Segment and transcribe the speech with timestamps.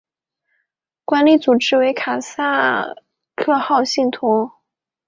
[1.05, 2.87] 管理组织为卡蒂萨
[3.35, 4.59] 克号信托。